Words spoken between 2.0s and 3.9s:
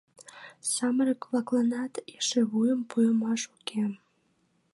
эше вуйым пуымаш уке.